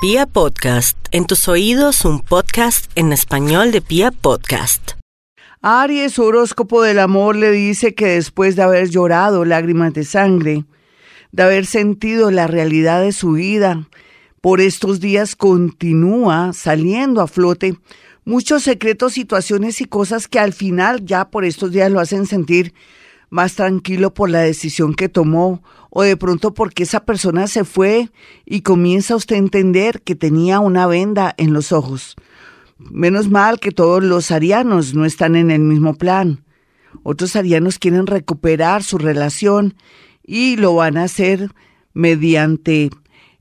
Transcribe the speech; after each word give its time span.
Pia 0.00 0.26
Podcast, 0.26 0.96
en 1.10 1.26
tus 1.26 1.48
oídos 1.48 2.04
un 2.04 2.20
podcast 2.20 2.88
en 2.94 3.12
español 3.12 3.72
de 3.72 3.80
Pia 3.80 4.12
Podcast. 4.12 4.92
Aries, 5.60 6.20
horóscopo 6.20 6.82
del 6.82 7.00
amor 7.00 7.34
le 7.34 7.50
dice 7.50 7.96
que 7.96 8.06
después 8.06 8.54
de 8.54 8.62
haber 8.62 8.90
llorado 8.90 9.44
lágrimas 9.44 9.92
de 9.94 10.04
sangre, 10.04 10.64
de 11.32 11.42
haber 11.42 11.66
sentido 11.66 12.30
la 12.30 12.46
realidad 12.46 13.02
de 13.02 13.10
su 13.10 13.32
vida, 13.32 13.88
por 14.40 14.60
estos 14.60 15.00
días 15.00 15.34
continúa 15.34 16.52
saliendo 16.52 17.20
a 17.20 17.26
flote 17.26 17.76
muchos 18.24 18.62
secretos, 18.62 19.14
situaciones 19.14 19.80
y 19.80 19.86
cosas 19.86 20.28
que 20.28 20.38
al 20.38 20.52
final 20.52 21.04
ya 21.04 21.28
por 21.28 21.44
estos 21.44 21.72
días 21.72 21.90
lo 21.90 21.98
hacen 21.98 22.26
sentir 22.26 22.72
más 23.30 23.54
tranquilo 23.54 24.14
por 24.14 24.30
la 24.30 24.40
decisión 24.40 24.94
que 24.94 25.08
tomó 25.08 25.62
o 25.90 26.02
de 26.02 26.16
pronto 26.16 26.54
porque 26.54 26.82
esa 26.82 27.04
persona 27.04 27.46
se 27.46 27.64
fue 27.64 28.10
y 28.44 28.62
comienza 28.62 29.16
usted 29.16 29.36
a 29.36 29.40
entender 29.40 30.02
que 30.02 30.14
tenía 30.14 30.60
una 30.60 30.86
venda 30.86 31.34
en 31.36 31.52
los 31.52 31.72
ojos. 31.72 32.16
Menos 32.78 33.28
mal 33.28 33.58
que 33.58 33.72
todos 33.72 34.02
los 34.02 34.30
arianos 34.30 34.94
no 34.94 35.04
están 35.04 35.34
en 35.36 35.50
el 35.50 35.60
mismo 35.60 35.94
plan. 35.94 36.44
Otros 37.02 37.36
arianos 37.36 37.78
quieren 37.78 38.06
recuperar 38.06 38.82
su 38.82 38.98
relación 38.98 39.74
y 40.24 40.56
lo 40.56 40.74
van 40.74 40.96
a 40.96 41.04
hacer 41.04 41.50
mediante 41.92 42.90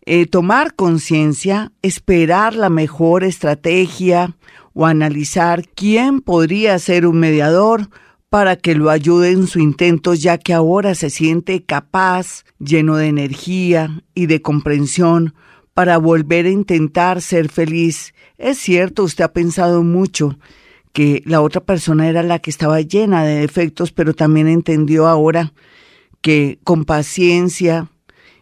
eh, 0.05 0.25
tomar 0.25 0.73
conciencia, 0.73 1.71
esperar 1.81 2.55
la 2.55 2.69
mejor 2.69 3.23
estrategia 3.23 4.35
o 4.73 4.85
analizar 4.85 5.67
quién 5.75 6.21
podría 6.21 6.79
ser 6.79 7.05
un 7.05 7.19
mediador 7.19 7.89
para 8.29 8.57
que 8.57 8.75
lo 8.75 8.89
ayude 8.89 9.31
en 9.31 9.47
su 9.47 9.59
intento, 9.59 10.13
ya 10.13 10.37
que 10.37 10.53
ahora 10.53 10.95
se 10.95 11.09
siente 11.09 11.63
capaz, 11.63 12.43
lleno 12.59 12.97
de 12.97 13.07
energía 13.07 14.03
y 14.13 14.25
de 14.25 14.41
comprensión 14.41 15.33
para 15.73 15.97
volver 15.97 16.45
a 16.45 16.49
intentar 16.49 17.21
ser 17.21 17.49
feliz. 17.49 18.13
Es 18.37 18.57
cierto, 18.57 19.03
usted 19.03 19.23
ha 19.23 19.33
pensado 19.33 19.83
mucho 19.83 20.37
que 20.91 21.21
la 21.25 21.41
otra 21.41 21.61
persona 21.61 22.09
era 22.09 22.23
la 22.23 22.39
que 22.39 22.49
estaba 22.49 22.81
llena 22.81 23.23
de 23.23 23.41
defectos, 23.41 23.91
pero 23.91 24.13
también 24.13 24.47
entendió 24.47 25.07
ahora 25.07 25.53
que 26.21 26.59
con 26.63 26.85
paciencia 26.85 27.89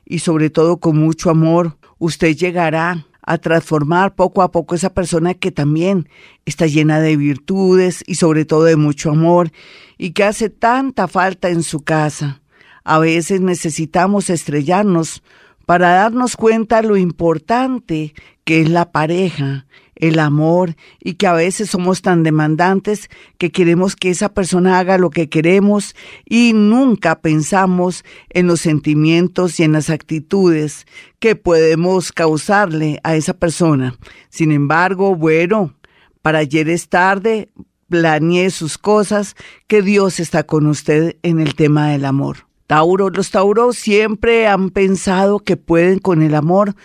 y 0.05 0.19
sobre 0.19 0.49
todo 0.49 0.77
con 0.77 0.97
mucho 0.97 1.29
amor, 1.29 1.77
usted 1.97 2.35
llegará 2.35 3.05
a 3.25 3.37
transformar 3.37 4.15
poco 4.15 4.41
a 4.41 4.51
poco 4.51 4.75
esa 4.75 4.93
persona 4.93 5.33
que 5.33 5.51
también 5.51 6.07
está 6.45 6.67
llena 6.67 6.99
de 6.99 7.17
virtudes 7.17 8.03
y 8.05 8.15
sobre 8.15 8.45
todo 8.45 8.63
de 8.63 8.75
mucho 8.75 9.09
amor 9.09 9.51
y 9.97 10.11
que 10.11 10.23
hace 10.23 10.49
tanta 10.49 11.07
falta 11.07 11.49
en 11.49 11.63
su 11.63 11.81
casa. 11.81 12.41
A 12.83 12.99
veces 12.99 13.41
necesitamos 13.41 14.29
estrellarnos 14.29 15.23
para 15.65 15.89
darnos 15.89 16.35
cuenta 16.35 16.83
lo 16.83 16.97
importante 16.97 18.13
que 18.43 18.61
es 18.61 18.69
la 18.69 18.91
pareja, 18.91 19.65
el 19.95 20.19
amor 20.19 20.75
y 20.99 21.13
que 21.13 21.27
a 21.27 21.33
veces 21.33 21.69
somos 21.69 22.01
tan 22.01 22.23
demandantes 22.23 23.09
que 23.37 23.51
queremos 23.51 23.95
que 23.95 24.09
esa 24.09 24.29
persona 24.33 24.79
haga 24.79 24.97
lo 24.97 25.09
que 25.09 25.29
queremos 25.29 25.95
y 26.25 26.53
nunca 26.53 27.21
pensamos 27.21 28.03
en 28.29 28.47
los 28.47 28.61
sentimientos 28.61 29.59
y 29.59 29.63
en 29.63 29.71
las 29.71 29.89
actitudes 29.89 30.85
que 31.19 31.35
podemos 31.35 32.11
causarle 32.11 32.99
a 33.03 33.15
esa 33.15 33.33
persona. 33.33 33.95
Sin 34.29 34.51
embargo, 34.51 35.15
bueno, 35.15 35.73
para 36.21 36.39
ayer 36.39 36.69
es 36.69 36.89
tarde, 36.89 37.49
planee 37.89 38.49
sus 38.49 38.77
cosas, 38.77 39.35
que 39.67 39.81
Dios 39.81 40.19
está 40.19 40.43
con 40.43 40.67
usted 40.67 41.17
en 41.23 41.39
el 41.39 41.55
tema 41.55 41.89
del 41.89 42.05
amor. 42.05 42.47
Tauro, 42.67 43.11
los 43.11 43.29
Tauros 43.29 43.77
siempre 43.77 44.47
han 44.47 44.71
pensado 44.71 45.39
que 45.39 45.55
pueden 45.55 45.99
con 45.99 46.23
el 46.23 46.33
amor, 46.33 46.75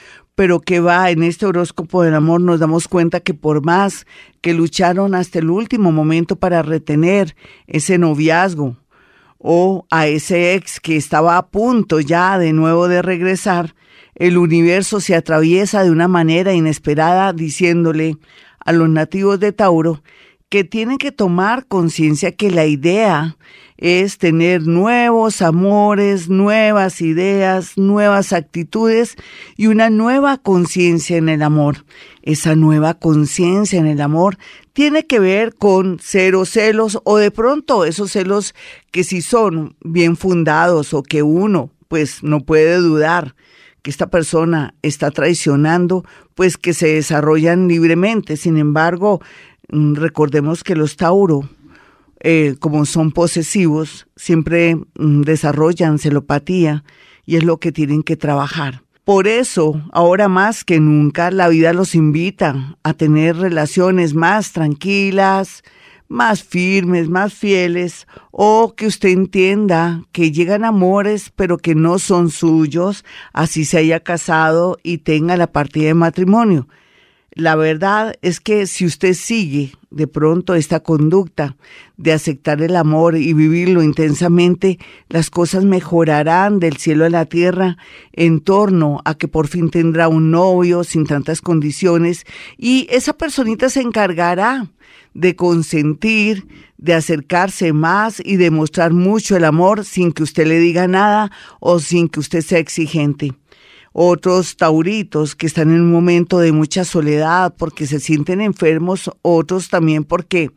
pero 0.41 0.61
que 0.61 0.81
va 0.81 1.11
en 1.11 1.23
este 1.23 1.45
horóscopo 1.45 2.03
del 2.03 2.15
amor 2.15 2.41
nos 2.41 2.61
damos 2.61 2.89
cuenta 2.89 3.21
que 3.21 3.35
por 3.35 3.63
más 3.63 4.07
que 4.41 4.55
lucharon 4.55 5.15
hasta 5.15 5.39
el 5.39 5.51
último 5.51 5.93
momento 5.93 6.37
para 6.37 6.63
retener 6.63 7.37
ese 7.67 7.99
noviazgo 7.99 8.79
o 9.37 9.85
a 9.91 10.07
ese 10.07 10.55
ex 10.55 10.81
que 10.81 10.97
estaba 10.97 11.37
a 11.37 11.49
punto 11.49 12.01
ya 12.01 12.39
de 12.39 12.55
nuevo 12.55 12.89
de 12.89 13.03
regresar, 13.03 13.75
el 14.15 14.39
universo 14.39 15.01
se 15.01 15.15
atraviesa 15.15 15.85
de 15.85 15.91
una 15.91 16.09
manera 16.09 16.55
inesperada 16.55 17.35
diciéndole 17.35 18.17
a 18.65 18.73
los 18.73 18.89
nativos 18.89 19.41
de 19.41 19.53
Tauro 19.53 20.03
que 20.51 20.65
tienen 20.65 20.99
que 20.99 21.13
tomar 21.13 21.65
conciencia 21.67 22.33
que 22.33 22.51
la 22.51 22.67
idea 22.67 23.37
es 23.77 24.19
tener 24.19 24.67
nuevos 24.67 25.43
amores, 25.43 26.29
nuevas 26.29 27.01
ideas, 27.01 27.79
nuevas 27.79 28.33
actitudes 28.33 29.17
y 29.57 29.69
una 29.69 29.91
nueva 29.91 30.39
conciencia 30.39 31.17
en 31.17 31.29
el 31.29 31.43
amor. 31.43 31.87
Esa 32.23 32.57
nueva 32.57 32.95
conciencia 32.95 33.79
en 33.79 33.87
el 33.87 34.01
amor 34.01 34.39
tiene 34.73 35.07
que 35.07 35.21
ver 35.21 35.55
con 35.55 35.99
cero 36.03 36.45
celos 36.45 36.99
o 37.05 37.17
de 37.17 37.31
pronto 37.31 37.85
esos 37.85 38.11
celos 38.11 38.55
que 38.91 39.05
si 39.05 39.23
son 39.23 39.77
bien 39.83 40.17
fundados 40.17 40.93
o 40.93 41.05
que 41.05 41.23
uno 41.23 41.71
pues 41.89 42.23
no 42.23 42.41
puede 42.41 42.77
dudar 42.77 43.35
que 43.83 43.91
esta 43.91 44.09
persona 44.09 44.75
está 44.83 45.11
traicionando, 45.11 46.05
pues 46.35 46.57
que 46.57 46.75
se 46.75 46.89
desarrollan 46.89 47.69
libremente. 47.69 48.37
Sin 48.37 48.57
embargo, 48.57 49.21
recordemos 49.71 50.65
que 50.65 50.77
los 50.77 50.97
Tauro 50.97 51.49
eh, 52.23 52.57
como 52.61 52.85
son 52.85 53.13
posesivos, 53.13 54.07
siempre 54.15 54.77
mm, 54.77 55.23
desarrollan 55.23 55.99
celopatía 55.99 56.85
y 57.25 57.37
es 57.37 57.45
lo 57.45 57.59
que 57.59 57.73
tienen 57.73 58.03
que 58.03 58.17
trabajar. 58.17 58.83
Por 59.05 59.27
eso, 59.27 59.81
ahora 59.93 60.29
más 60.29 60.63
que 60.63 60.81
nunca, 60.81 61.31
la 61.31 61.49
vida 61.49 61.73
los 61.73 61.95
invita 61.95 62.77
a 62.83 62.93
tener 62.93 63.39
relaciones 63.39 64.13
más 64.13 64.53
tranquilas, 64.53 65.63
más 66.09 66.43
firmes, 66.43 67.09
más 67.09 67.33
fieles, 67.33 68.07
o 68.31 68.75
que 68.77 68.87
usted 68.87 69.09
entienda 69.09 70.03
que 70.13 70.31
llegan 70.31 70.65
amores 70.65 71.33
pero 71.35 71.57
que 71.57 71.75
no 71.75 71.99
son 71.99 72.31
suyos, 72.31 73.03
así 73.33 73.65
se 73.65 73.79
haya 73.79 74.01
casado 74.01 74.77
y 74.83 74.99
tenga 74.99 75.39
la 75.39 75.53
partida 75.53 75.87
de 75.87 75.95
matrimonio. 75.95 76.69
La 77.33 77.55
verdad 77.55 78.15
es 78.23 78.41
que 78.41 78.67
si 78.67 78.85
usted 78.85 79.15
sigue 79.15 79.73
de 79.91 80.09
pronto 80.09 80.57
esta 80.57 80.81
conducta 80.81 81.57
de 81.97 82.13
aceptar 82.13 82.61
el 82.61 82.75
amor 82.75 83.17
y 83.17 83.33
vivirlo 83.35 83.85
intensamente, 83.85 84.81
las 85.09 85.31
cosas 85.31 85.65
mejorarán 85.65 86.59
del 86.59 86.77
cielo 86.77 87.05
a 87.05 87.11
la 87.11 87.27
tierra 87.27 87.77
en 88.13 88.41
torno 88.41 89.01
a 89.05 89.15
que 89.15 89.29
por 89.29 89.47
fin 89.47 89.71
tendrá 89.71 90.09
un 90.09 90.33
novio 90.33 90.83
sin 90.83 91.07
tantas 91.07 91.41
condiciones 91.41 92.25
y 92.59 92.89
esa 92.91 93.13
personita 93.13 93.71
se 93.71 93.81
encargará 93.81 94.67
de 95.15 95.37
consentir, 95.37 96.49
de 96.79 96.95
acercarse 96.95 97.73
más 97.73 98.21
y 98.25 98.39
de 98.39 98.51
mostrar 98.51 98.93
mucho 98.93 99.37
el 99.37 99.45
amor 99.45 99.85
sin 99.85 100.11
que 100.13 100.25
usted 100.25 100.49
le 100.49 100.59
diga 100.59 100.89
nada 100.89 101.31
o 101.61 101.79
sin 101.79 102.09
que 102.09 102.19
usted 102.19 102.41
sea 102.41 102.59
exigente 102.59 103.35
otros 104.03 104.57
tauritos 104.57 105.37
que 105.37 105.47
están 105.47 105.69
en 105.69 105.83
un 105.83 105.93
momento 105.93 106.39
de 106.39 106.53
mucha 106.53 106.87
soledad 106.87 107.55
porque 107.59 107.87
se 107.87 108.01
sienten 108.01 108.41
enfermos, 108.41 109.11
otros 109.21 109.69
también 109.69 110.05
porque 110.05 110.53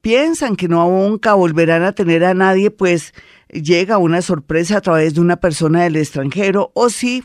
piensan 0.00 0.56
que 0.56 0.68
no 0.68 0.88
nunca 0.88 1.34
volverán 1.34 1.82
a 1.82 1.92
tener 1.92 2.24
a 2.24 2.32
nadie, 2.32 2.70
pues 2.70 3.12
llega 3.50 3.98
una 3.98 4.22
sorpresa 4.22 4.78
a 4.78 4.80
través 4.80 5.12
de 5.12 5.20
una 5.20 5.36
persona 5.36 5.82
del 5.82 5.96
extranjero 5.96 6.70
o 6.72 6.88
si 6.88 7.22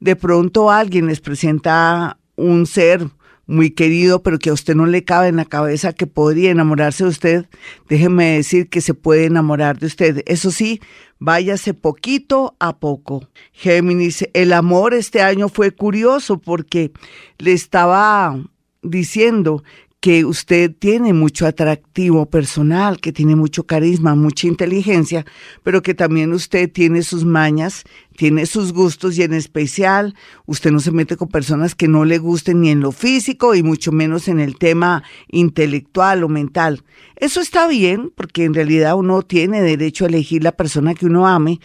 de 0.00 0.16
pronto 0.16 0.70
alguien 0.70 1.06
les 1.06 1.22
presenta 1.22 2.18
un 2.36 2.66
ser 2.66 3.08
muy 3.46 3.70
querido, 3.70 4.22
pero 4.22 4.38
que 4.38 4.50
a 4.50 4.52
usted 4.52 4.74
no 4.74 4.84
le 4.84 5.02
cabe 5.02 5.28
en 5.28 5.36
la 5.36 5.46
cabeza 5.46 5.94
que 5.94 6.06
podría 6.06 6.50
enamorarse 6.50 7.04
de 7.04 7.10
usted, 7.10 7.46
déjeme 7.88 8.36
decir 8.36 8.68
que 8.68 8.82
se 8.82 8.92
puede 8.92 9.24
enamorar 9.24 9.78
de 9.78 9.86
usted. 9.86 10.22
Eso 10.26 10.50
sí, 10.50 10.78
váyase 11.20 11.74
poquito 11.74 12.56
a 12.58 12.78
poco. 12.78 13.28
Géminis, 13.52 14.26
el 14.32 14.52
amor 14.52 14.94
este 14.94 15.22
año 15.22 15.48
fue 15.48 15.70
curioso 15.70 16.38
porque 16.38 16.90
le 17.38 17.52
estaba 17.52 18.36
diciendo 18.82 19.62
que 20.00 20.24
usted 20.24 20.74
tiene 20.74 21.12
mucho 21.12 21.46
atractivo 21.46 22.24
personal, 22.24 23.00
que 23.00 23.12
tiene 23.12 23.36
mucho 23.36 23.64
carisma, 23.64 24.14
mucha 24.14 24.46
inteligencia, 24.46 25.26
pero 25.62 25.82
que 25.82 25.92
también 25.92 26.32
usted 26.32 26.72
tiene 26.72 27.02
sus 27.02 27.26
mañas, 27.26 27.84
tiene 28.16 28.46
sus 28.46 28.72
gustos 28.72 29.18
y 29.18 29.24
en 29.24 29.34
especial 29.34 30.14
usted 30.46 30.70
no 30.72 30.80
se 30.80 30.90
mete 30.90 31.18
con 31.18 31.28
personas 31.28 31.74
que 31.74 31.86
no 31.86 32.06
le 32.06 32.16
gusten 32.16 32.62
ni 32.62 32.70
en 32.70 32.80
lo 32.80 32.92
físico 32.92 33.54
y 33.54 33.62
mucho 33.62 33.92
menos 33.92 34.26
en 34.28 34.40
el 34.40 34.56
tema 34.56 35.02
intelectual 35.28 36.24
o 36.24 36.28
mental. 36.28 36.82
Eso 37.16 37.42
está 37.42 37.68
bien 37.68 38.10
porque 38.16 38.44
en 38.44 38.54
realidad 38.54 38.94
uno 38.94 39.20
tiene 39.20 39.60
derecho 39.60 40.06
a 40.06 40.08
elegir 40.08 40.42
la 40.42 40.52
persona 40.52 40.94
que 40.94 41.04
uno 41.04 41.26
ame, 41.26 41.60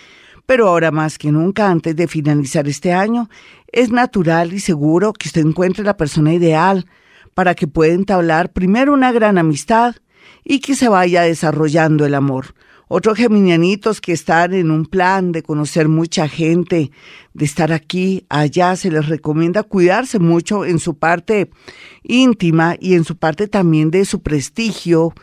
pero 0.46 0.68
ahora 0.68 0.92
más 0.92 1.18
que 1.18 1.32
nunca 1.32 1.72
antes 1.72 1.96
de 1.96 2.10
finalizar 2.10 2.68
este 2.68 2.92
año, 2.92 3.30
es 3.72 3.92
natural 3.92 4.52
y 4.52 4.60
seguro 4.60 5.14
que 5.14 5.30
usted 5.30 5.46
encuentre 5.46 5.86
la 5.86 5.96
persona 5.96 6.34
ideal 6.34 6.86
para 7.36 7.54
que 7.54 7.68
pueda 7.68 7.94
entablar 7.94 8.52
primero 8.52 8.94
una 8.94 9.12
gran 9.12 9.38
amistad 9.38 9.96
y 10.44 10.60
que 10.60 10.74
se 10.74 10.88
vaya 10.88 11.22
desarrollando 11.22 12.06
el 12.06 12.16
amor. 12.16 12.56
Otros 12.88 13.18
geminianitos 13.18 14.00
que 14.00 14.14
están 14.14 14.54
en 14.54 14.72
un 14.72 14.86
plan 14.86 15.32
de 15.32 15.44
conocer 15.44 15.90
mucha 15.90 16.28
gente, 16.30 16.92
de 17.34 17.46
estar 17.46 17.74
aquí, 17.74 18.26
allá, 18.30 18.76
se 18.76 18.90
les 18.90 19.10
recomienda 19.10 19.64
cuidarse 19.64 20.18
mucho 20.20 20.66
en 20.66 20.80
su 20.80 20.98
parte 20.98 21.50
íntima 22.04 22.76
y 22.80 22.94
en 22.94 23.04
su 23.04 23.18
parte 23.18 23.48
también 23.48 23.92
de 23.92 24.06
su 24.06 24.22
prestigio, 24.22 25.14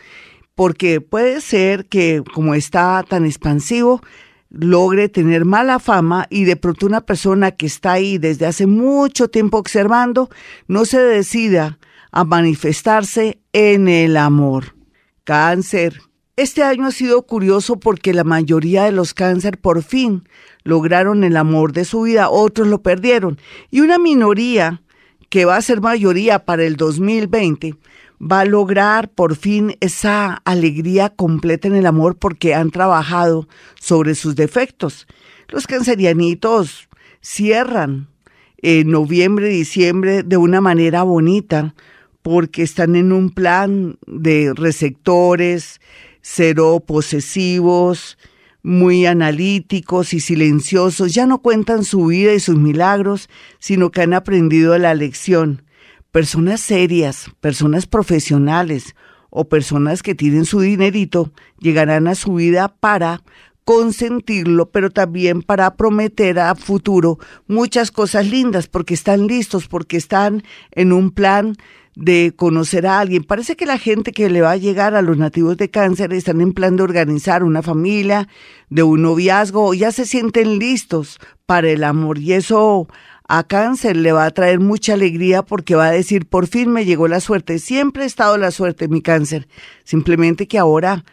porque 0.54 1.00
puede 1.00 1.40
ser 1.40 1.86
que 1.86 2.22
como 2.34 2.54
está 2.54 3.04
tan 3.08 3.24
expansivo, 3.24 4.02
logre 4.50 5.08
tener 5.08 5.44
mala 5.44 5.78
fama 5.78 6.26
y 6.28 6.44
de 6.44 6.56
pronto 6.56 6.84
una 6.84 7.00
persona 7.00 7.52
que 7.52 7.66
está 7.66 7.92
ahí 7.92 8.18
desde 8.18 8.44
hace 8.44 8.66
mucho 8.66 9.28
tiempo 9.28 9.56
observando 9.56 10.28
no 10.66 10.84
se 10.84 10.98
decida 10.98 11.78
a 12.12 12.24
manifestarse 12.24 13.40
en 13.52 13.88
el 13.88 14.16
amor. 14.16 14.76
Cáncer. 15.24 16.02
Este 16.36 16.62
año 16.62 16.86
ha 16.86 16.92
sido 16.92 17.22
curioso 17.22 17.80
porque 17.80 18.14
la 18.14 18.24
mayoría 18.24 18.84
de 18.84 18.92
los 18.92 19.14
cáncer 19.14 19.58
por 19.58 19.82
fin 19.82 20.28
lograron 20.62 21.24
el 21.24 21.36
amor 21.36 21.72
de 21.72 21.84
su 21.84 22.02
vida, 22.02 22.30
otros 22.30 22.68
lo 22.68 22.82
perdieron. 22.82 23.38
Y 23.70 23.80
una 23.80 23.98
minoría, 23.98 24.82
que 25.28 25.44
va 25.44 25.56
a 25.56 25.62
ser 25.62 25.80
mayoría 25.80 26.44
para 26.44 26.64
el 26.64 26.76
2020, 26.76 27.76
va 28.20 28.40
a 28.40 28.44
lograr 28.44 29.10
por 29.10 29.36
fin 29.36 29.76
esa 29.80 30.34
alegría 30.44 31.10
completa 31.10 31.68
en 31.68 31.74
el 31.74 31.86
amor 31.86 32.16
porque 32.16 32.54
han 32.54 32.70
trabajado 32.70 33.48
sobre 33.80 34.14
sus 34.14 34.36
defectos. 34.36 35.06
Los 35.48 35.66
cancerianitos 35.66 36.88
cierran 37.20 38.08
en 38.58 38.90
noviembre, 38.90 39.48
diciembre 39.48 40.22
de 40.22 40.36
una 40.36 40.60
manera 40.60 41.02
bonita 41.02 41.74
porque 42.22 42.62
están 42.62 42.96
en 42.96 43.12
un 43.12 43.30
plan 43.30 43.98
de 44.06 44.52
receptores, 44.54 45.80
cero 46.20 46.82
posesivos, 46.86 48.16
muy 48.62 49.06
analíticos 49.06 50.14
y 50.14 50.20
silenciosos, 50.20 51.12
ya 51.12 51.26
no 51.26 51.42
cuentan 51.42 51.84
su 51.84 52.06
vida 52.06 52.32
y 52.32 52.40
sus 52.40 52.56
milagros, 52.56 53.28
sino 53.58 53.90
que 53.90 54.02
han 54.02 54.14
aprendido 54.14 54.78
la 54.78 54.94
lección. 54.94 55.62
Personas 56.12 56.60
serias, 56.60 57.30
personas 57.40 57.86
profesionales 57.86 58.94
o 59.30 59.48
personas 59.48 60.02
que 60.02 60.14
tienen 60.14 60.44
su 60.44 60.60
dinerito 60.60 61.32
llegarán 61.58 62.06
a 62.06 62.14
su 62.14 62.34
vida 62.34 62.68
para 62.68 63.22
consentirlo, 63.64 64.70
pero 64.70 64.90
también 64.90 65.42
para 65.42 65.76
prometer 65.76 66.38
a 66.38 66.54
futuro 66.54 67.18
muchas 67.46 67.90
cosas 67.90 68.26
lindas, 68.28 68.66
porque 68.66 68.94
están 68.94 69.26
listos, 69.26 69.68
porque 69.68 69.96
están 69.96 70.42
en 70.72 70.92
un 70.92 71.10
plan 71.10 71.56
de 71.94 72.32
conocer 72.34 72.86
a 72.86 73.00
alguien. 73.00 73.22
Parece 73.22 73.56
que 73.56 73.66
la 73.66 73.78
gente 73.78 74.12
que 74.12 74.30
le 74.30 74.40
va 74.40 74.52
a 74.52 74.56
llegar 74.56 74.94
a 74.94 75.02
los 75.02 75.18
nativos 75.18 75.56
de 75.56 75.70
cáncer 75.70 76.12
están 76.12 76.40
en 76.40 76.52
plan 76.52 76.76
de 76.76 76.82
organizar 76.82 77.44
una 77.44 77.62
familia, 77.62 78.28
de 78.70 78.82
un 78.82 79.02
noviazgo, 79.02 79.74
ya 79.74 79.92
se 79.92 80.06
sienten 80.06 80.58
listos 80.58 81.18
para 81.46 81.68
el 81.68 81.84
amor 81.84 82.18
y 82.18 82.32
eso 82.32 82.88
a 83.28 83.44
cáncer 83.44 83.96
le 83.96 84.12
va 84.12 84.24
a 84.24 84.30
traer 84.30 84.60
mucha 84.60 84.94
alegría 84.94 85.42
porque 85.42 85.74
va 85.74 85.86
a 85.86 85.92
decir, 85.92 86.26
por 86.26 86.46
fin 86.46 86.70
me 86.70 86.84
llegó 86.84 87.08
la 87.08 87.20
suerte. 87.20 87.58
Siempre 87.58 88.04
ha 88.04 88.06
estado 88.06 88.36
la 88.38 88.50
suerte 88.50 88.88
mi 88.88 89.02
cáncer, 89.02 89.48
simplemente 89.84 90.48
que 90.48 90.58
ahora 90.58 91.04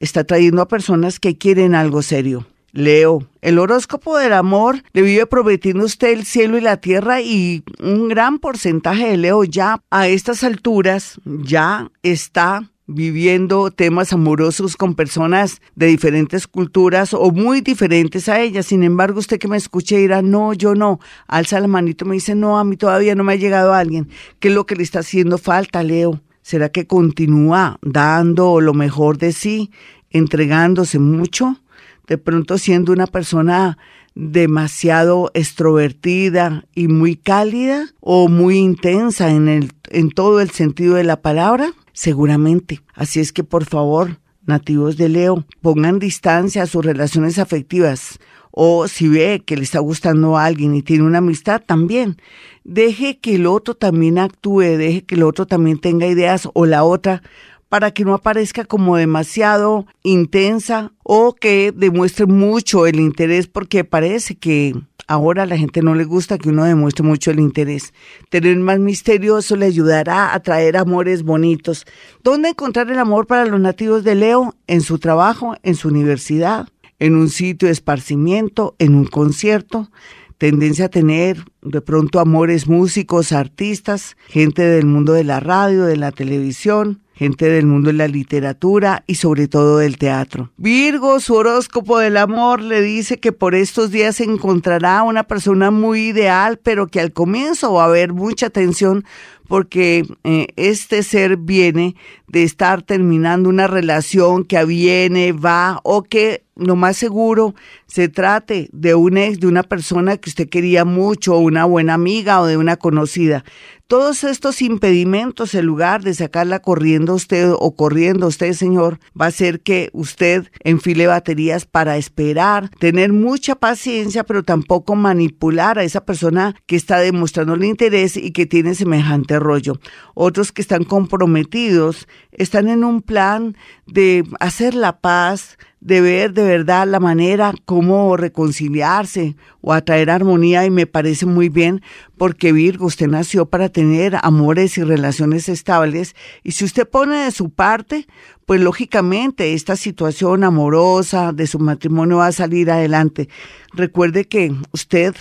está 0.00 0.24
trayendo 0.24 0.62
a 0.62 0.68
personas 0.68 1.20
que 1.20 1.38
quieren 1.38 1.74
algo 1.74 2.02
serio. 2.02 2.46
Leo, 2.72 3.26
el 3.40 3.58
horóscopo 3.58 4.18
del 4.18 4.34
amor 4.34 4.82
le 4.92 5.02
vive 5.02 5.26
prometiendo 5.26 5.84
usted 5.84 6.12
el 6.12 6.26
cielo 6.26 6.58
y 6.58 6.60
la 6.60 6.76
tierra 6.76 7.22
y 7.22 7.64
un 7.80 8.08
gran 8.08 8.38
porcentaje 8.38 9.08
de 9.08 9.16
Leo 9.16 9.44
ya 9.44 9.80
a 9.90 10.08
estas 10.08 10.44
alturas 10.44 11.18
ya 11.24 11.90
está 12.02 12.70
viviendo 12.86 13.70
temas 13.70 14.12
amorosos 14.12 14.76
con 14.76 14.94
personas 14.94 15.60
de 15.74 15.86
diferentes 15.86 16.46
culturas 16.46 17.14
o 17.14 17.30
muy 17.30 17.60
diferentes 17.60 18.28
a 18.28 18.40
ellas. 18.40 18.66
Sin 18.66 18.82
embargo, 18.82 19.18
usted 19.18 19.38
que 19.38 19.48
me 19.48 19.56
escuche 19.56 19.96
dirá, 19.96 20.22
no, 20.22 20.52
yo 20.52 20.74
no. 20.74 21.00
Alza 21.26 21.60
la 21.60 21.66
manito, 21.66 22.04
me 22.04 22.14
dice, 22.14 22.34
no, 22.34 22.58
a 22.58 22.64
mí 22.64 22.76
todavía 22.76 23.14
no 23.14 23.24
me 23.24 23.32
ha 23.32 23.36
llegado 23.36 23.72
alguien. 23.72 24.08
¿Qué 24.38 24.48
es 24.48 24.54
lo 24.54 24.66
que 24.66 24.76
le 24.76 24.82
está 24.82 25.00
haciendo 25.00 25.38
falta, 25.38 25.82
Leo? 25.82 26.20
¿Será 26.46 26.68
que 26.68 26.86
continúa 26.86 27.76
dando 27.82 28.60
lo 28.60 28.72
mejor 28.72 29.18
de 29.18 29.32
sí, 29.32 29.72
entregándose 30.10 31.00
mucho? 31.00 31.60
de 32.06 32.18
pronto 32.18 32.56
siendo 32.56 32.92
una 32.92 33.08
persona 33.08 33.78
demasiado 34.14 35.32
extrovertida 35.34 36.64
y 36.72 36.86
muy 36.86 37.16
cálida 37.16 37.86
o 37.98 38.28
muy 38.28 38.58
intensa 38.58 39.30
en, 39.30 39.48
el, 39.48 39.72
en 39.90 40.12
todo 40.12 40.40
el 40.40 40.50
sentido 40.50 40.94
de 40.94 41.02
la 41.02 41.20
palabra? 41.20 41.72
Seguramente. 41.92 42.80
Así 42.94 43.18
es 43.18 43.32
que 43.32 43.42
por 43.42 43.64
favor, 43.64 44.20
nativos 44.44 44.96
de 44.96 45.08
Leo, 45.08 45.44
pongan 45.62 45.98
distancia 45.98 46.62
a 46.62 46.66
sus 46.66 46.84
relaciones 46.84 47.40
afectivas 47.40 48.20
o 48.58 48.88
si 48.88 49.06
ve 49.06 49.42
que 49.44 49.54
le 49.54 49.64
está 49.64 49.80
gustando 49.80 50.38
a 50.38 50.46
alguien 50.46 50.74
y 50.74 50.80
tiene 50.82 51.04
una 51.04 51.18
amistad 51.18 51.60
también, 51.64 52.16
deje 52.64 53.18
que 53.18 53.34
el 53.34 53.46
otro 53.46 53.74
también 53.74 54.18
actúe, 54.18 54.78
deje 54.78 55.04
que 55.04 55.14
el 55.14 55.24
otro 55.24 55.44
también 55.44 55.78
tenga 55.78 56.06
ideas 56.06 56.48
o 56.54 56.64
la 56.64 56.82
otra 56.82 57.22
para 57.68 57.90
que 57.90 58.06
no 58.06 58.14
aparezca 58.14 58.64
como 58.64 58.96
demasiado 58.96 59.86
intensa 60.02 60.92
o 61.02 61.34
que 61.34 61.70
demuestre 61.76 62.24
mucho 62.24 62.86
el 62.86 62.98
interés, 62.98 63.46
porque 63.46 63.84
parece 63.84 64.36
que 64.36 64.74
ahora 65.06 65.42
a 65.42 65.46
la 65.46 65.58
gente 65.58 65.82
no 65.82 65.94
le 65.94 66.04
gusta 66.04 66.38
que 66.38 66.48
uno 66.48 66.64
demuestre 66.64 67.04
mucho 67.04 67.30
el 67.30 67.40
interés. 67.40 67.92
Tener 68.30 68.56
más 68.56 68.78
misterioso 68.78 69.54
le 69.56 69.66
ayudará 69.66 70.32
a 70.32 70.40
traer 70.40 70.78
amores 70.78 71.22
bonitos. 71.22 71.84
¿Dónde 72.22 72.48
encontrar 72.48 72.90
el 72.90 72.98
amor 72.98 73.26
para 73.26 73.44
los 73.44 73.60
nativos 73.60 74.02
de 74.02 74.14
Leo? 74.14 74.54
En 74.66 74.80
su 74.80 74.98
trabajo, 74.98 75.56
en 75.62 75.74
su 75.74 75.88
universidad, 75.88 76.68
en 76.98 77.14
un 77.14 77.28
sitio 77.28 77.66
de 77.66 77.72
esparcimiento, 77.72 78.74
en 78.78 78.94
un 78.94 79.06
concierto. 79.06 79.90
Tendencia 80.38 80.86
a 80.86 80.90
tener 80.90 81.44
de 81.62 81.80
pronto 81.80 82.20
amores 82.20 82.68
músicos, 82.68 83.32
artistas, 83.32 84.16
gente 84.28 84.62
del 84.62 84.86
mundo 84.86 85.14
de 85.14 85.24
la 85.24 85.40
radio, 85.40 85.84
de 85.84 85.96
la 85.96 86.12
televisión, 86.12 87.00
gente 87.16 87.48
del 87.48 87.66
mundo 87.66 87.88
de 87.88 87.94
la 87.94 88.08
literatura 88.08 89.02
y 89.06 89.14
sobre 89.14 89.48
todo 89.48 89.78
del 89.78 89.96
teatro. 89.96 90.50
Virgo, 90.58 91.18
su 91.18 91.34
horóscopo 91.34 91.98
del 91.98 92.18
amor 92.18 92.60
le 92.60 92.82
dice 92.82 93.18
que 93.18 93.32
por 93.32 93.54
estos 93.54 93.90
días 93.90 94.16
se 94.16 94.24
encontrará 94.24 95.02
una 95.02 95.22
persona 95.24 95.70
muy 95.70 96.08
ideal, 96.08 96.60
pero 96.62 96.88
que 96.88 97.00
al 97.00 97.12
comienzo 97.12 97.72
va 97.72 97.84
a 97.84 97.86
haber 97.86 98.12
mucha 98.12 98.50
tensión 98.50 99.04
porque 99.48 100.04
eh, 100.24 100.48
este 100.56 101.02
ser 101.02 101.36
viene 101.36 101.94
de 102.26 102.42
estar 102.42 102.82
terminando 102.82 103.48
una 103.48 103.66
relación 103.66 104.44
que 104.44 104.62
viene, 104.64 105.32
va 105.32 105.80
o 105.84 106.02
que 106.02 106.44
lo 106.56 106.74
más 106.74 106.96
seguro 106.96 107.54
se 107.86 108.08
trate 108.08 108.68
de 108.72 108.94
un 108.94 109.18
ex, 109.18 109.40
de 109.40 109.46
una 109.46 109.62
persona 109.62 110.16
que 110.16 110.30
usted 110.30 110.48
quería 110.48 110.84
mucho, 110.84 111.38
una 111.38 111.64
buena 111.64 111.94
amiga 111.94 112.40
o 112.40 112.46
de 112.46 112.56
una 112.56 112.76
conocida. 112.76 113.44
Todos 113.88 114.24
estos 114.24 114.62
impedimentos, 114.62 115.54
en 115.54 115.64
lugar 115.64 116.02
de 116.02 116.12
sacarla 116.12 116.58
corriendo 116.58 117.14
usted 117.14 117.52
o 117.56 117.76
corriendo 117.76 118.26
usted, 118.26 118.52
señor, 118.52 118.98
va 119.18 119.26
a 119.26 119.30
ser 119.30 119.60
que 119.60 119.90
usted 119.92 120.50
enfile 120.64 121.06
baterías 121.06 121.66
para 121.66 121.96
esperar, 121.96 122.68
tener 122.80 123.12
mucha 123.12 123.54
paciencia, 123.54 124.24
pero 124.24 124.42
tampoco 124.42 124.96
manipular 124.96 125.78
a 125.78 125.84
esa 125.84 126.04
persona 126.04 126.56
que 126.66 126.74
está 126.74 126.98
demostrando 126.98 127.54
el 127.54 127.62
interés 127.62 128.16
y 128.16 128.32
que 128.32 128.44
tiene 128.44 128.74
semejante 128.74 129.38
rollo. 129.38 129.78
Otros 130.14 130.50
que 130.50 130.62
están 130.62 130.82
comprometidos 130.82 132.08
están 132.32 132.68
en 132.68 132.82
un 132.82 133.02
plan 133.02 133.56
de 133.86 134.24
hacer 134.40 134.74
la 134.74 134.98
paz, 134.98 135.58
de 135.86 136.00
ver 136.00 136.32
de 136.32 136.42
verdad 136.42 136.88
la 136.88 136.98
manera 136.98 137.54
cómo 137.64 138.16
reconciliarse 138.16 139.36
o 139.60 139.72
atraer 139.72 140.10
armonía 140.10 140.66
y 140.66 140.70
me 140.70 140.88
parece 140.88 141.26
muy 141.26 141.48
bien 141.48 141.80
porque 142.18 142.50
Virgo, 142.50 142.86
usted 142.86 143.06
nació 143.06 143.46
para 143.46 143.68
tener 143.68 144.16
amores 144.22 144.78
y 144.78 144.82
relaciones 144.82 145.48
estables 145.48 146.16
y 146.42 146.52
si 146.52 146.64
usted 146.64 146.88
pone 146.88 147.18
de 147.18 147.30
su 147.30 147.50
parte, 147.50 148.08
pues 148.46 148.60
lógicamente 148.60 149.54
esta 149.54 149.76
situación 149.76 150.42
amorosa 150.42 151.32
de 151.32 151.46
su 151.46 151.60
matrimonio 151.60 152.16
va 152.16 152.26
a 152.26 152.32
salir 152.32 152.68
adelante. 152.68 153.28
Recuerde 153.72 154.24
que 154.24 154.52
usted 154.72 155.14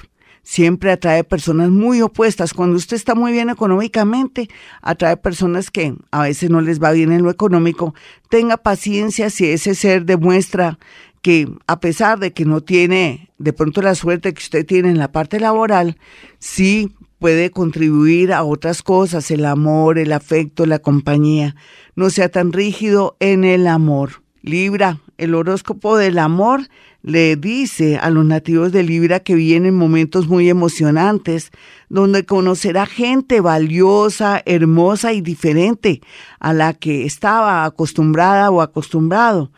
siempre 0.45 0.91
atrae 0.91 1.25
personas 1.25 1.71
muy 1.71 2.01
opuestas. 2.01 2.53
Cuando 2.53 2.77
usted 2.77 2.95
está 2.95 3.15
muy 3.15 3.33
bien 3.33 3.49
económicamente, 3.49 4.47
atrae 4.81 5.17
personas 5.17 5.71
que 5.71 5.95
a 6.11 6.21
veces 6.21 6.49
no 6.49 6.61
les 6.61 6.81
va 6.81 6.91
bien 6.91 7.11
en 7.11 7.23
lo 7.23 7.31
económico. 7.31 7.93
Tenga 8.29 8.55
paciencia 8.55 9.29
si 9.29 9.47
ese 9.47 9.75
ser 9.75 10.05
demuestra 10.05 10.79
que 11.21 11.49
a 11.65 11.79
pesar 11.79 12.19
de 12.19 12.31
que 12.31 12.45
no 12.45 12.61
tiene 12.61 13.31
de 13.39 13.51
pronto 13.51 13.81
la 13.81 13.95
suerte 13.95 14.33
que 14.33 14.41
usted 14.41 14.65
tiene 14.65 14.89
en 14.89 14.99
la 14.99 15.11
parte 15.11 15.39
laboral, 15.39 15.97
sí 16.37 16.95
puede 17.17 17.49
contribuir 17.49 18.31
a 18.31 18.43
otras 18.43 18.83
cosas, 18.83 19.31
el 19.31 19.45
amor, 19.45 19.97
el 19.97 20.11
afecto, 20.11 20.67
la 20.67 20.77
compañía. 20.77 21.55
No 21.95 22.11
sea 22.11 22.29
tan 22.29 22.53
rígido 22.53 23.17
en 23.19 23.43
el 23.43 23.65
amor. 23.65 24.24
Libra, 24.45 24.99
el 25.17 25.33
horóscopo 25.33 25.97
del 25.97 26.19
amor 26.19 26.67
le 27.01 27.35
dice 27.35 27.97
a 27.97 28.11
los 28.11 28.25
nativos 28.25 28.71
de 28.71 28.83
Libra 28.83 29.19
que 29.19 29.33
vienen 29.33 29.75
momentos 29.75 30.27
muy 30.27 30.49
emocionantes, 30.49 31.49
donde 31.89 32.25
conocerá 32.25 32.85
gente 32.85 33.41
valiosa, 33.41 34.43
hermosa 34.45 35.13
y 35.13 35.21
diferente 35.21 35.99
a 36.39 36.53
la 36.53 36.73
que 36.73 37.05
estaba 37.05 37.65
acostumbrada 37.65 38.51
o 38.51 38.61
acostumbrado. 38.61 39.51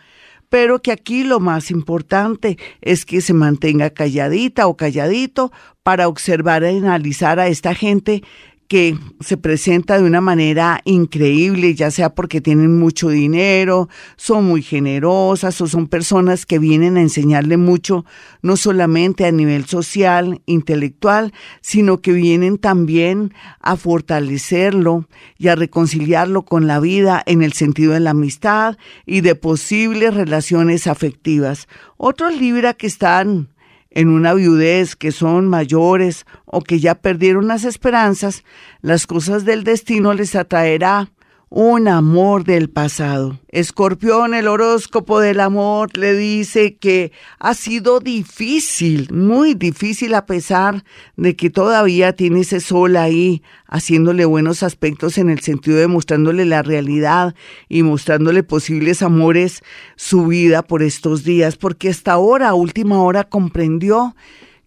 pero 0.50 0.82
que 0.82 0.94
aquí 0.94 1.26
lo 1.26 1.42
más 1.42 1.72
importante 1.72 2.58
es 2.80 3.04
que 3.04 3.20
se 3.20 3.34
mantenga 3.34 3.90
calladita 3.90 4.68
o 4.68 4.78
calladito 4.78 5.52
para 5.84 6.08
observar 6.08 6.64
y 6.64 6.78
analizar 6.78 7.38
a 7.38 7.50
esta 7.50 7.76
gente 7.76 8.24
que 8.68 8.98
se 9.22 9.38
presenta 9.38 9.98
de 9.98 10.04
una 10.04 10.22
manera 10.22 10.82
increíble, 10.84 11.74
ya 11.74 11.90
sea 11.92 12.14
porque 12.14 12.42
tienen 12.42 12.78
mucho 12.78 13.10
dinero, 13.10 13.88
son 14.18 14.46
muy 14.46 14.62
generosas 14.62 15.60
o 15.62 15.68
son 15.68 15.88
personas 15.88 16.46
que 16.46 16.60
vienen 16.60 16.98
a 16.98 17.02
enseñarle 17.02 17.58
mucho, 17.58 18.06
no 18.42 18.58
solamente 18.58 19.26
a 19.26 19.32
nivel 19.32 19.66
social, 19.66 20.42
intelectual, 20.46 21.34
sino 21.62 22.02
que 22.02 22.12
vienen 22.12 22.58
también 22.58 23.34
a 23.62 23.78
fortalecerlo 23.78 25.08
y 25.38 25.48
a 25.48 25.56
reconciliarlo 25.56 26.44
con 26.44 26.68
la 26.68 26.80
vida 26.80 27.24
en 27.26 27.44
el 27.44 27.54
sentido 27.54 27.94
de 27.94 28.02
la 28.02 28.12
amistad 28.12 28.78
y 29.06 29.22
de 29.22 29.36
posibles 29.36 30.14
relaciones 30.14 30.88
afectivas. 30.88 31.68
Otros 31.96 32.38
Libra 32.38 32.74
que 32.74 32.88
están 32.88 33.50
en 33.98 34.10
una 34.10 34.36
viudez, 34.36 34.96
que 34.96 35.12
son 35.12 35.48
mayores 35.48 36.28
o 36.46 36.62
que 36.62 36.80
ya 36.80 36.94
perdieron 36.94 37.48
las 37.48 37.64
esperanzas, 37.64 38.44
las 38.82 39.08
cosas 39.08 39.44
del 39.44 39.64
destino 39.64 40.14
les 40.14 40.36
atraerá 40.36 41.10
un 41.50 41.88
amor 41.88 42.44
del 42.44 42.70
pasado. 42.70 43.40
Escorpión, 43.48 44.34
el 44.34 44.48
horóscopo 44.48 45.22
del 45.22 45.40
amor, 45.40 45.98
le 45.98 46.14
dice 46.14 46.76
que 46.76 47.14
ha 47.40 47.54
sido 47.54 48.02
difícil, 48.02 49.08
muy 49.14 49.54
difícil 49.54 50.14
a 50.14 50.26
pesar 50.26 50.84
de 51.16 51.38
que 51.38 51.50
todavía 51.50 52.14
tiene 52.14 52.42
ese 52.42 52.60
sol 52.60 52.98
ahí, 52.98 53.44
haciéndole 53.66 54.26
buenos 54.26 54.62
aspectos 54.62 55.18
en 55.18 55.30
el 55.30 55.40
sentido 55.40 55.78
de 55.78 55.88
mostrándole 55.88 56.44
la 56.44 56.64
realidad 56.64 57.34
y 57.70 57.84
mostrándole 57.84 58.44
posibles 58.44 59.02
amores 59.02 59.64
su 59.96 60.28
vida 60.28 60.64
por 60.64 60.84
estos 60.84 61.24
días, 61.24 61.56
porque 61.56 61.90
hasta 61.90 62.12
ahora, 62.12 62.50
a 62.50 62.56
última 62.56 63.02
hora, 63.02 63.24
comprendió 63.24 64.16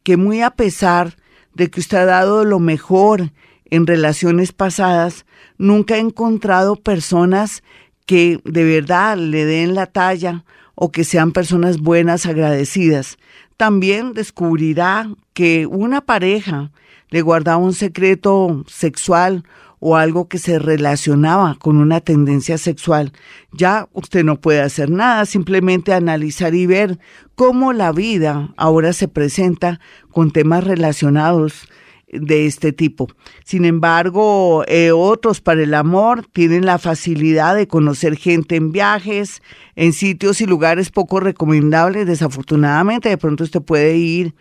que 0.02 0.16
muy 0.16 0.40
a 0.40 0.50
pesar 0.50 1.16
de 1.54 1.68
que 1.68 1.80
usted 1.80 1.98
ha 1.98 2.04
dado 2.06 2.44
lo 2.44 2.58
mejor 2.58 3.32
en 3.70 3.86
relaciones 3.86 4.52
pasadas, 4.52 5.24
nunca 5.58 5.96
he 5.96 6.00
encontrado 6.00 6.76
personas 6.76 7.62
que 8.06 8.40
de 8.44 8.64
verdad 8.64 9.16
le 9.16 9.44
den 9.44 9.74
la 9.74 9.86
talla 9.86 10.44
o 10.74 10.90
que 10.90 11.04
sean 11.04 11.32
personas 11.32 11.78
buenas, 11.78 12.26
agradecidas. 12.26 13.18
También 13.56 14.14
descubrirá 14.14 15.08
que 15.34 15.66
una 15.66 16.00
pareja 16.00 16.72
le 17.10 17.22
guardaba 17.22 17.58
un 17.58 17.74
secreto 17.74 18.64
sexual 18.66 19.44
o 19.80 19.96
algo 19.96 20.28
que 20.28 20.38
se 20.38 20.58
relacionaba 20.58 21.56
con 21.58 21.76
una 21.76 22.00
tendencia 22.00 22.58
sexual. 22.58 23.12
Ya 23.52 23.88
usted 23.92 24.24
no 24.24 24.40
puede 24.40 24.60
hacer 24.60 24.90
nada, 24.90 25.24
simplemente 25.26 25.92
analizar 25.92 26.54
y 26.54 26.66
ver 26.66 26.98
cómo 27.34 27.72
la 27.72 27.90
vida 27.92 28.52
ahora 28.56 28.92
se 28.92 29.08
presenta 29.08 29.80
con 30.10 30.30
temas 30.30 30.64
relacionados 30.64 31.68
de 32.12 32.46
este 32.46 32.72
tipo. 32.72 33.08
Sin 33.44 33.64
embargo, 33.64 34.64
eh, 34.66 34.92
otros 34.92 35.40
para 35.40 35.62
el 35.62 35.74
amor 35.74 36.26
tienen 36.32 36.66
la 36.66 36.78
facilidad 36.78 37.54
de 37.54 37.68
conocer 37.68 38.16
gente 38.16 38.56
en 38.56 38.72
viajes, 38.72 39.42
en 39.76 39.92
sitios 39.92 40.40
y 40.40 40.46
lugares 40.46 40.90
poco 40.90 41.20
recomendables. 41.20 42.06
Desafortunadamente, 42.06 43.08
de 43.08 43.18
pronto 43.18 43.44
usted 43.44 43.62
puede 43.62 43.96
ir 43.96 44.34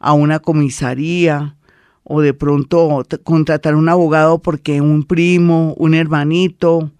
a 0.00 0.12
una 0.12 0.40
comisaría 0.40 1.56
o 2.04 2.20
de 2.20 2.34
pronto 2.34 3.04
contratar 3.22 3.76
un 3.76 3.88
abogado 3.88 4.42
porque 4.42 4.80
un 4.80 5.04
primo, 5.04 5.74
un 5.78 5.94
hermanito, 5.94 6.90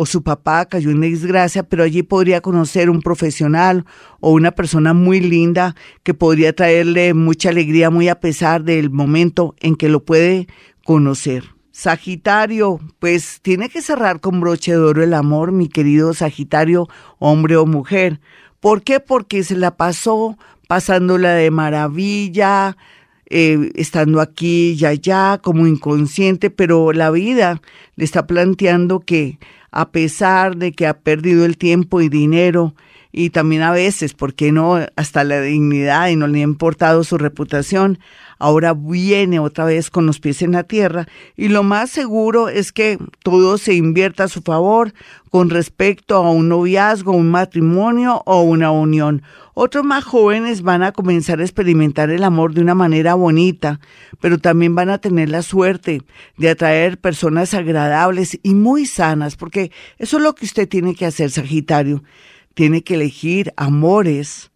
o 0.00 0.06
su 0.06 0.22
papá 0.22 0.64
cayó 0.66 0.90
en 0.90 1.00
desgracia, 1.00 1.64
pero 1.64 1.82
allí 1.82 2.04
podría 2.04 2.40
conocer 2.40 2.88
un 2.88 3.02
profesional 3.02 3.84
o 4.20 4.30
una 4.30 4.52
persona 4.52 4.94
muy 4.94 5.18
linda 5.18 5.74
que 6.04 6.14
podría 6.14 6.52
traerle 6.52 7.14
mucha 7.14 7.48
alegría 7.48 7.90
muy 7.90 8.08
a 8.08 8.20
pesar 8.20 8.62
del 8.62 8.90
momento 8.90 9.56
en 9.58 9.74
que 9.74 9.88
lo 9.88 10.04
puede 10.04 10.46
conocer. 10.84 11.46
Sagitario, 11.72 12.78
pues 13.00 13.40
tiene 13.42 13.68
que 13.68 13.82
cerrar 13.82 14.20
con 14.20 14.40
broche 14.40 14.70
de 14.70 14.78
oro 14.78 15.02
el 15.02 15.14
amor, 15.14 15.50
mi 15.50 15.68
querido 15.68 16.14
Sagitario, 16.14 16.86
hombre 17.18 17.56
o 17.56 17.66
mujer. 17.66 18.20
¿Por 18.60 18.82
qué? 18.82 19.00
Porque 19.00 19.42
se 19.42 19.56
la 19.56 19.76
pasó 19.76 20.38
pasándola 20.68 21.32
de 21.32 21.50
maravilla, 21.50 22.76
eh, 23.30 23.72
estando 23.74 24.20
aquí 24.20 24.76
y 24.78 24.84
allá 24.84 25.40
como 25.42 25.66
inconsciente, 25.66 26.50
pero 26.50 26.92
la 26.92 27.10
vida 27.10 27.60
le 27.96 28.04
está 28.04 28.28
planteando 28.28 29.00
que 29.00 29.40
a 29.70 29.90
pesar 29.90 30.56
de 30.56 30.72
que 30.72 30.86
ha 30.86 30.98
perdido 30.98 31.44
el 31.44 31.58
tiempo 31.58 32.00
y 32.00 32.08
dinero 32.08 32.74
y 33.12 33.30
también 33.30 33.62
a 33.62 33.72
veces, 33.72 34.14
¿por 34.14 34.34
qué 34.34 34.52
no?, 34.52 34.78
hasta 34.96 35.24
la 35.24 35.40
dignidad 35.40 36.08
y 36.08 36.16
no 36.16 36.26
le 36.26 36.40
ha 36.40 36.42
importado 36.42 37.04
su 37.04 37.18
reputación, 37.18 37.98
ahora 38.38 38.74
viene 38.74 39.40
otra 39.40 39.64
vez 39.64 39.90
con 39.90 40.06
los 40.06 40.20
pies 40.20 40.42
en 40.42 40.52
la 40.52 40.62
tierra 40.62 41.06
y 41.36 41.48
lo 41.48 41.62
más 41.62 41.90
seguro 41.90 42.48
es 42.48 42.72
que 42.72 42.98
todo 43.22 43.58
se 43.58 43.74
invierta 43.74 44.24
a 44.24 44.28
su 44.28 44.42
favor 44.42 44.92
con 45.30 45.50
respecto 45.50 46.16
a 46.16 46.30
un 46.30 46.48
noviazgo, 46.48 47.12
un 47.12 47.30
matrimonio 47.30 48.22
o 48.26 48.42
una 48.42 48.70
unión. 48.70 49.22
Otros 49.54 49.84
más 49.84 50.04
jóvenes 50.04 50.62
van 50.62 50.82
a 50.84 50.92
comenzar 50.92 51.40
a 51.40 51.42
experimentar 51.42 52.10
el 52.10 52.22
amor 52.22 52.54
de 52.54 52.60
una 52.60 52.76
manera 52.76 53.14
bonita, 53.14 53.80
pero 54.20 54.38
también 54.38 54.74
van 54.74 54.88
a 54.88 54.98
tener 54.98 55.30
la 55.30 55.42
suerte 55.42 56.02
de 56.36 56.50
atraer 56.50 56.98
personas 56.98 57.54
agradables 57.54 58.38
y 58.42 58.54
muy 58.54 58.86
sanas, 58.86 59.36
porque 59.36 59.72
eso 59.98 60.18
es 60.18 60.22
lo 60.22 60.34
que 60.34 60.44
usted 60.44 60.68
tiene 60.68 60.94
que 60.94 61.06
hacer, 61.06 61.30
Sagitario 61.30 62.04
tiene 62.58 62.82
que 62.82 62.94
elegir 62.94 63.52
amores 63.56 64.50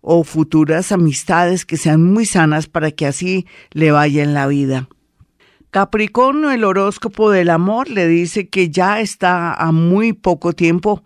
o 0.00 0.22
futuras 0.22 0.92
amistades 0.92 1.66
que 1.66 1.76
sean 1.76 2.00
muy 2.00 2.24
sanas 2.24 2.68
para 2.68 2.92
que 2.92 3.06
así 3.06 3.44
le 3.72 3.90
vaya 3.90 4.22
en 4.22 4.34
la 4.34 4.46
vida. 4.46 4.88
Capricornio, 5.72 6.52
el 6.52 6.62
horóscopo 6.62 7.28
del 7.28 7.50
amor, 7.50 7.90
le 7.90 8.06
dice 8.06 8.48
que 8.48 8.70
ya 8.70 9.00
está 9.00 9.52
a 9.52 9.72
muy 9.72 10.12
poco 10.12 10.52
tiempo 10.52 11.02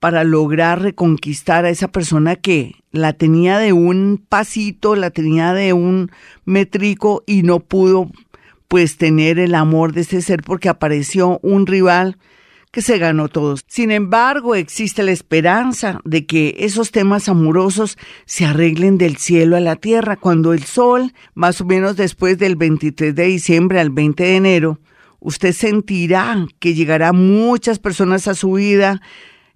para 0.00 0.24
lograr 0.24 0.82
reconquistar 0.82 1.64
a 1.64 1.70
esa 1.70 1.86
persona 1.86 2.34
que 2.34 2.74
la 2.90 3.12
tenía 3.12 3.58
de 3.58 3.72
un 3.72 4.20
pasito, 4.28 4.96
la 4.96 5.10
tenía 5.10 5.52
de 5.52 5.72
un 5.72 6.10
metrico 6.44 7.22
y 7.28 7.44
no 7.44 7.60
pudo 7.60 8.10
pues 8.66 8.96
tener 8.96 9.38
el 9.38 9.54
amor 9.54 9.92
de 9.92 10.00
ese 10.00 10.20
ser 10.20 10.42
porque 10.42 10.68
apareció 10.68 11.38
un 11.44 11.64
rival 11.64 12.18
que 12.76 12.82
se 12.82 12.98
ganó 12.98 13.28
todos. 13.28 13.64
Sin 13.68 13.90
embargo, 13.90 14.54
existe 14.54 15.02
la 15.02 15.10
esperanza 15.10 16.02
de 16.04 16.26
que 16.26 16.56
esos 16.58 16.90
temas 16.90 17.26
amorosos 17.26 17.96
se 18.26 18.44
arreglen 18.44 18.98
del 18.98 19.16
cielo 19.16 19.56
a 19.56 19.60
la 19.60 19.76
tierra 19.76 20.16
cuando 20.16 20.52
el 20.52 20.62
sol, 20.64 21.14
más 21.32 21.62
o 21.62 21.64
menos 21.64 21.96
después 21.96 22.36
del 22.36 22.54
23 22.54 23.14
de 23.14 23.24
diciembre 23.24 23.80
al 23.80 23.88
20 23.88 24.22
de 24.22 24.36
enero, 24.36 24.78
usted 25.20 25.54
sentirá 25.54 26.46
que 26.58 26.74
llegará 26.74 27.14
muchas 27.14 27.78
personas 27.78 28.28
a 28.28 28.34
su 28.34 28.52
vida, 28.52 29.00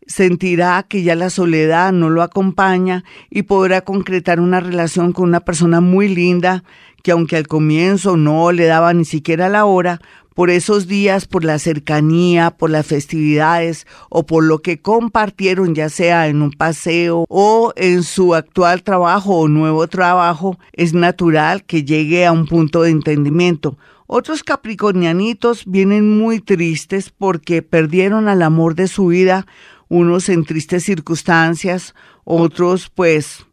sentirá 0.06 0.82
que 0.88 1.02
ya 1.02 1.14
la 1.14 1.28
soledad 1.28 1.92
no 1.92 2.08
lo 2.08 2.22
acompaña 2.22 3.04
y 3.28 3.42
podrá 3.42 3.82
concretar 3.82 4.40
una 4.40 4.60
relación 4.60 5.12
con 5.12 5.28
una 5.28 5.40
persona 5.40 5.82
muy 5.82 6.08
linda 6.08 6.64
que 7.02 7.12
aunque 7.12 7.36
al 7.36 7.46
comienzo 7.46 8.16
no 8.16 8.50
le 8.52 8.64
daba 8.64 8.92
ni 8.94 9.04
siquiera 9.04 9.48
la 9.48 9.64
hora, 9.64 10.00
por 10.34 10.50
esos 10.50 10.86
días, 10.86 11.26
por 11.26 11.44
la 11.44 11.58
cercanía, 11.58 12.50
por 12.50 12.70
las 12.70 12.86
festividades 12.86 13.86
o 14.08 14.26
por 14.26 14.44
lo 14.44 14.60
que 14.60 14.80
compartieron, 14.80 15.74
ya 15.74 15.88
sea 15.88 16.28
en 16.28 16.42
un 16.42 16.52
paseo 16.52 17.24
o 17.28 17.72
en 17.76 18.02
su 18.02 18.34
actual 18.34 18.82
trabajo 18.82 19.36
o 19.36 19.48
nuevo 19.48 19.86
trabajo, 19.88 20.58
es 20.72 20.94
natural 20.94 21.64
que 21.64 21.84
llegue 21.84 22.26
a 22.26 22.32
un 22.32 22.46
punto 22.46 22.82
de 22.82 22.90
entendimiento. 22.90 23.76
Otros 24.06 24.42
capricornianitos 24.42 25.64
vienen 25.66 26.18
muy 26.18 26.40
tristes 26.40 27.10
porque 27.10 27.62
perdieron 27.62 28.28
al 28.28 28.42
amor 28.42 28.74
de 28.74 28.88
su 28.88 29.06
vida, 29.06 29.46
unos 29.88 30.28
en 30.28 30.44
tristes 30.44 30.84
circunstancias, 30.84 31.94
otros 32.24 32.90
pues 32.90 33.46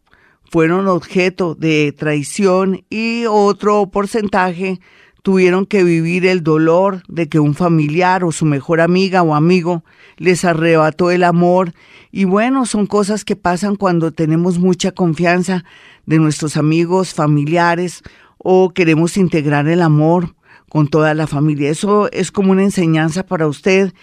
fueron 0.50 0.88
objeto 0.88 1.56
de 1.56 1.94
traición 1.98 2.86
y 2.90 3.26
otro 3.28 3.90
porcentaje 3.92 4.80
tuvieron 5.28 5.66
que 5.66 5.84
vivir 5.84 6.26
el 6.26 6.42
dolor 6.42 7.04
de 7.10 7.28
que 7.28 7.38
un 7.38 7.54
familiar 7.54 8.24
o 8.24 8.32
su 8.32 8.46
mejor 8.46 8.80
amiga 8.80 9.24
o 9.24 9.36
amigo 9.36 9.84
les 10.16 10.46
arrebató 10.46 11.12
el 11.12 11.26
amor. 11.26 11.74
Y 12.14 12.24
bueno, 12.24 12.66
son 12.66 12.86
cosas 12.86 13.26
que 13.26 13.36
pasan 13.36 13.76
cuando 13.76 14.14
tenemos 14.14 14.58
mucha 14.58 14.94
confianza 14.94 15.66
de 16.06 16.18
nuestros 16.18 16.56
amigos, 16.56 17.14
familiares 17.14 18.04
o 18.38 18.70
queremos 18.70 19.18
integrar 19.18 19.68
el 19.68 19.82
amor 19.82 20.34
con 20.70 20.88
toda 20.88 21.14
la 21.14 21.28
familia. 21.28 21.72
Eso 21.72 22.10
es 22.14 22.32
como 22.32 22.54
una 22.54 22.64
enseñanza 22.64 23.26
para 23.26 23.48
usted 23.48 23.94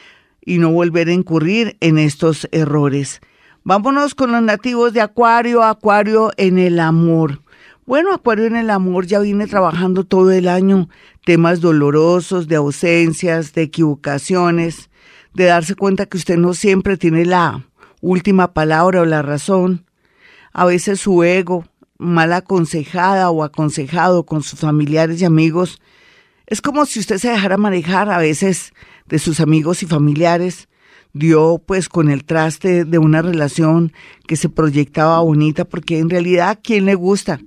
y 0.45 0.59
no 0.59 0.73
volver 0.73 1.09
a 1.09 1.15
incurrir 1.15 1.79
en 1.81 1.97
estos 1.97 2.47
errores. 2.53 3.23
Vámonos 3.63 4.15
con 4.15 4.31
los 4.31 4.43
nativos 4.43 4.93
de 4.93 5.01
Acuario, 5.01 5.63
Acuario 5.63 6.33
en 6.37 6.59
el 6.59 6.79
amor. 6.79 7.41
Bueno, 7.87 8.15
Acuario 8.15 8.47
en 8.47 8.57
el 8.57 8.71
amor 8.71 9.07
ya 9.07 9.21
viene 9.21 9.47
trabajando 9.47 10.05
todo 10.05 10.31
el 10.33 10.49
año 10.49 10.89
temas 11.27 11.61
dolorosos, 11.61 12.49
de 12.49 12.57
ausencias, 12.57 13.53
de 13.53 13.61
equivocaciones, 13.61 14.89
de 15.35 15.45
darse 15.45 15.75
cuenta 15.75 16.07
que 16.07 16.17
usted 16.17 16.39
no 16.39 16.55
siempre 16.55 16.97
tiene 16.97 17.27
la 17.27 17.69
última 18.01 18.55
palabra 18.55 19.03
o 19.03 19.05
la 19.05 19.21
razón. 19.21 19.85
A 20.55 20.65
veces 20.65 20.99
su 20.99 21.25
ego, 21.25 21.67
mal 21.99 22.33
aconsejada 22.33 23.29
o 23.29 23.45
aconsejado 23.45 24.25
con 24.25 24.43
sus 24.43 24.61
familiares 24.61 25.21
y 25.21 25.27
amigos, 25.27 25.79
es 26.47 26.63
como 26.63 26.87
si 26.87 27.01
usted 27.01 27.19
se 27.19 27.29
dejara 27.29 27.59
manejar 27.59 28.11
a 28.11 28.17
veces 28.17 28.73
de 29.05 29.19
sus 29.19 29.41
amigos 29.41 29.83
y 29.83 29.87
familiares, 29.87 30.69
dio 31.13 31.63
pues 31.67 31.91
con 31.91 32.09
el 32.09 32.25
traste 32.25 32.87
de 32.87 32.97
una 32.97 33.21
relación 33.21 33.93
que 34.27 34.37
se 34.37 34.49
proyectaba 34.49 35.21
bonita, 35.21 35.67
porque 35.67 35.99
en 35.99 36.09
realidad, 36.09 36.61
quién 36.63 36.87
le 36.87 36.95
gusta? 36.95 37.41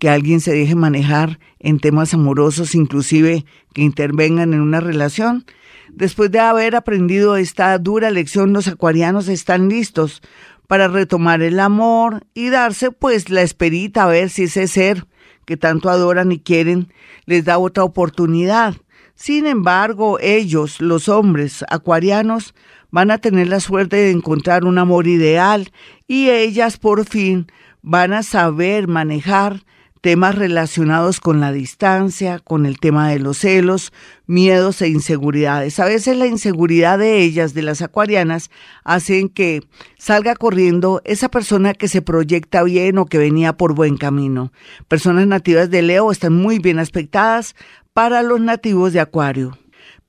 Que 0.00 0.08
alguien 0.08 0.40
se 0.40 0.52
deje 0.52 0.74
manejar 0.74 1.38
en 1.60 1.78
temas 1.78 2.14
amorosos, 2.14 2.74
inclusive 2.74 3.44
que 3.74 3.82
intervengan 3.82 4.54
en 4.54 4.60
una 4.62 4.80
relación. 4.80 5.44
Después 5.90 6.32
de 6.32 6.40
haber 6.40 6.74
aprendido 6.74 7.36
esta 7.36 7.78
dura 7.78 8.10
lección, 8.10 8.52
los 8.52 8.66
acuarianos 8.66 9.28
están 9.28 9.68
listos 9.68 10.22
para 10.66 10.88
retomar 10.88 11.42
el 11.42 11.60
amor 11.60 12.24
y 12.32 12.48
darse 12.48 12.90
pues 12.90 13.28
la 13.28 13.42
esperita 13.42 14.04
a 14.04 14.08
ver 14.08 14.30
si 14.30 14.44
ese 14.44 14.66
ser 14.68 15.06
que 15.44 15.56
tanto 15.56 15.90
adoran 15.90 16.32
y 16.32 16.38
quieren 16.38 16.88
les 17.26 17.44
da 17.44 17.58
otra 17.58 17.84
oportunidad. 17.84 18.76
Sin 19.14 19.46
embargo, 19.46 20.18
ellos, 20.20 20.80
los 20.80 21.08
hombres 21.08 21.62
acuarianos, 21.68 22.54
van 22.90 23.10
a 23.10 23.18
tener 23.18 23.48
la 23.48 23.60
suerte 23.60 23.96
de 23.96 24.12
encontrar 24.12 24.64
un 24.64 24.78
amor 24.78 25.06
ideal 25.06 25.70
y 26.06 26.30
ellas 26.30 26.78
por 26.78 27.04
fin 27.04 27.48
van 27.82 28.14
a 28.14 28.22
saber 28.22 28.88
manejar 28.88 29.64
temas 30.00 30.34
relacionados 30.34 31.20
con 31.20 31.40
la 31.40 31.52
distancia, 31.52 32.38
con 32.38 32.66
el 32.66 32.78
tema 32.78 33.10
de 33.10 33.18
los 33.18 33.38
celos, 33.38 33.92
miedos 34.26 34.80
e 34.82 34.88
inseguridades. 34.88 35.78
A 35.78 35.84
veces 35.84 36.16
la 36.16 36.26
inseguridad 36.26 36.98
de 36.98 37.22
ellas, 37.22 37.52
de 37.52 37.62
las 37.62 37.82
acuarianas, 37.82 38.50
hacen 38.84 39.28
que 39.28 39.62
salga 39.98 40.34
corriendo 40.34 41.02
esa 41.04 41.28
persona 41.28 41.74
que 41.74 41.88
se 41.88 42.02
proyecta 42.02 42.62
bien 42.62 42.98
o 42.98 43.06
que 43.06 43.18
venía 43.18 43.56
por 43.56 43.74
buen 43.74 43.96
camino. 43.96 44.52
Personas 44.88 45.26
nativas 45.26 45.70
de 45.70 45.82
Leo 45.82 46.10
están 46.10 46.32
muy 46.32 46.58
bien 46.58 46.78
aspectadas 46.78 47.54
para 47.92 48.22
los 48.22 48.40
nativos 48.40 48.92
de 48.92 49.00
Acuario. 49.00 49.58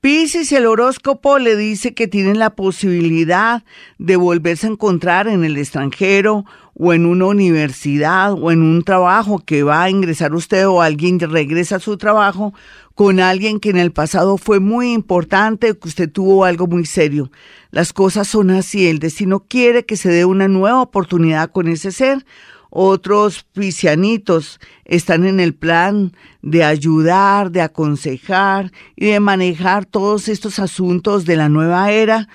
Piscis, 0.02 0.52
el 0.52 0.66
horóscopo 0.66 1.38
le 1.38 1.56
dice 1.56 1.94
que 1.94 2.08
tienen 2.08 2.40
la 2.40 2.56
posibilidad 2.56 3.64
de 4.00 4.16
volverse 4.16 4.66
a 4.66 4.72
encontrar 4.72 5.28
en 5.28 5.44
el 5.44 5.60
extranjero 5.60 6.44
o 6.74 6.94
en 6.94 7.06
una 7.06 7.28
universidad 7.28 8.34
o 8.34 8.50
en 8.52 8.64
un 8.64 8.84
trabajo 8.84 9.44
que 9.46 9.62
va 9.62 9.84
a 9.84 9.92
ingresar 9.92 10.34
usted 10.34 10.68
o 10.68 10.82
alguien 10.82 11.20
regresa 11.20 11.76
a 11.76 11.80
su 11.80 11.98
trabajo 11.98 12.52
con 12.96 13.20
alguien 13.20 13.60
que 13.60 13.70
en 13.70 13.78
el 13.78 13.92
pasado 13.92 14.40
fue 14.40 14.60
muy 14.60 14.92
importante, 14.92 15.78
que 15.78 15.88
usted 15.88 16.12
tuvo 16.12 16.46
algo 16.46 16.66
muy 16.66 16.88
serio. 16.88 17.30
Las 17.70 17.94
cosas 17.94 18.28
son 18.28 18.50
así, 18.50 18.88
el 18.88 18.98
destino 18.98 19.46
quiere 19.48 19.86
que 19.86 19.98
se 19.98 20.10
dé 20.10 20.26
una 20.26 20.48
nueva 20.48 20.82
oportunidad 20.82 21.52
con 21.52 21.68
ese 21.68 21.92
ser 21.92 22.26
otros 22.72 23.44
piscianitos 23.52 24.60
están 24.86 25.28
en 25.28 25.42
el 25.42 25.54
plan 25.54 26.14
de 26.42 26.64
ayudar, 26.64 27.52
de 27.52 27.62
aconsejar 27.62 28.72
y 28.96 29.08
de 29.08 29.20
manejar 29.20 29.86
todos 29.86 30.30
estos 30.30 30.58
asuntos 30.58 31.26
de 31.26 31.36
la 31.36 31.50
nueva 31.50 31.92
era, 31.92 32.30